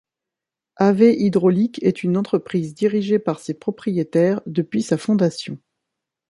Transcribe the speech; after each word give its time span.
Hawe 0.77 1.13
Hydraulik 1.19 1.77
est 1.83 2.01
une 2.01 2.17
entreprise 2.17 2.73
dirigée 2.73 3.19
par 3.19 3.39
ses 3.39 3.53
propriétaires 3.53 4.41
depuis 4.47 4.81
sa 4.81 4.97
fondation. 4.97 5.59